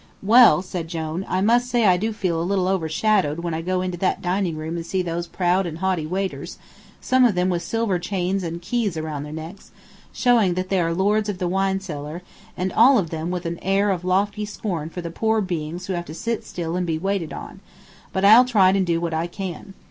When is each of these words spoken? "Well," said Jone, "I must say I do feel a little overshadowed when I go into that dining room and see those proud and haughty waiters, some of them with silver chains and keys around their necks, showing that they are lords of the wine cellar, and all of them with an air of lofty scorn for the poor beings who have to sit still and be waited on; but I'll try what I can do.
"Well," 0.23 0.63
said 0.63 0.87
Jone, 0.87 1.23
"I 1.29 1.41
must 1.41 1.69
say 1.69 1.85
I 1.85 1.95
do 1.95 2.11
feel 2.11 2.41
a 2.41 2.41
little 2.41 2.67
overshadowed 2.67 3.41
when 3.41 3.53
I 3.53 3.61
go 3.61 3.81
into 3.83 3.99
that 3.99 4.19
dining 4.19 4.57
room 4.57 4.75
and 4.77 4.83
see 4.83 5.03
those 5.03 5.27
proud 5.27 5.67
and 5.67 5.77
haughty 5.77 6.07
waiters, 6.07 6.57
some 6.99 7.23
of 7.23 7.35
them 7.35 7.49
with 7.49 7.61
silver 7.61 7.99
chains 7.99 8.41
and 8.41 8.59
keys 8.63 8.97
around 8.97 9.21
their 9.21 9.31
necks, 9.31 9.69
showing 10.11 10.55
that 10.55 10.69
they 10.69 10.79
are 10.79 10.91
lords 10.91 11.29
of 11.29 11.37
the 11.37 11.47
wine 11.47 11.81
cellar, 11.81 12.23
and 12.57 12.73
all 12.73 12.97
of 12.97 13.11
them 13.11 13.29
with 13.29 13.45
an 13.45 13.59
air 13.61 13.91
of 13.91 14.03
lofty 14.03 14.43
scorn 14.43 14.89
for 14.89 15.01
the 15.01 15.11
poor 15.11 15.39
beings 15.39 15.85
who 15.85 15.93
have 15.93 16.05
to 16.05 16.15
sit 16.15 16.43
still 16.43 16.75
and 16.75 16.87
be 16.87 16.97
waited 16.97 17.31
on; 17.31 17.59
but 18.11 18.25
I'll 18.25 18.43
try 18.43 18.71
what 18.71 19.13
I 19.13 19.27
can 19.27 19.63
do. 19.65 19.73